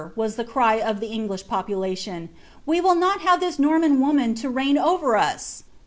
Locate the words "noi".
2.95-3.19